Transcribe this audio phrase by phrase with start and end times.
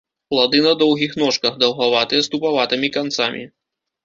[0.33, 3.47] Плады на доўгіх ножках, даўгаватыя, з тупаватымі канцамі.